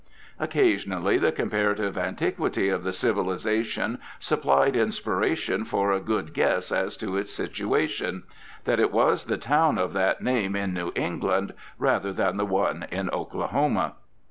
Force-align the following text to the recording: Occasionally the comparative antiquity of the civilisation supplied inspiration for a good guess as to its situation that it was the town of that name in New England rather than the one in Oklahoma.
Occasionally 0.39 1.19
the 1.19 1.31
comparative 1.31 1.95
antiquity 1.95 2.69
of 2.69 2.81
the 2.83 2.91
civilisation 2.91 3.99
supplied 4.17 4.75
inspiration 4.75 5.63
for 5.63 5.91
a 5.91 5.99
good 5.99 6.33
guess 6.33 6.71
as 6.71 6.97
to 6.97 7.17
its 7.17 7.31
situation 7.31 8.23
that 8.63 8.79
it 8.79 8.91
was 8.91 9.25
the 9.25 9.37
town 9.37 9.77
of 9.77 9.93
that 9.93 10.19
name 10.19 10.55
in 10.55 10.73
New 10.73 10.91
England 10.95 11.53
rather 11.77 12.11
than 12.11 12.37
the 12.37 12.47
one 12.47 12.87
in 12.89 13.11
Oklahoma. 13.11 13.93